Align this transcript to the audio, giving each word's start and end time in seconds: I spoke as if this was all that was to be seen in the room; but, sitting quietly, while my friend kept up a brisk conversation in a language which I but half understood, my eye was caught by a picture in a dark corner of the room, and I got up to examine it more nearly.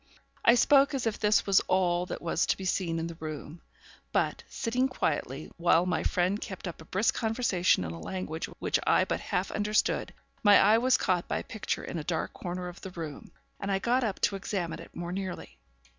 I 0.43 0.55
spoke 0.55 0.95
as 0.95 1.05
if 1.05 1.19
this 1.19 1.45
was 1.45 1.59
all 1.67 2.07
that 2.07 2.23
was 2.23 2.47
to 2.47 2.57
be 2.57 2.65
seen 2.65 2.97
in 2.97 3.05
the 3.05 3.17
room; 3.19 3.61
but, 4.11 4.41
sitting 4.49 4.87
quietly, 4.87 5.51
while 5.57 5.85
my 5.85 6.01
friend 6.01 6.41
kept 6.41 6.67
up 6.67 6.81
a 6.81 6.85
brisk 6.85 7.13
conversation 7.13 7.83
in 7.83 7.91
a 7.91 7.99
language 7.99 8.47
which 8.57 8.79
I 8.87 9.05
but 9.05 9.19
half 9.19 9.51
understood, 9.51 10.11
my 10.41 10.57
eye 10.57 10.79
was 10.79 10.97
caught 10.97 11.27
by 11.27 11.37
a 11.37 11.43
picture 11.43 11.83
in 11.83 11.99
a 11.99 12.03
dark 12.03 12.33
corner 12.33 12.67
of 12.67 12.81
the 12.81 12.89
room, 12.89 13.31
and 13.59 13.71
I 13.71 13.77
got 13.77 14.03
up 14.03 14.19
to 14.21 14.35
examine 14.35 14.79
it 14.79 14.95
more 14.95 15.11
nearly. 15.11 15.59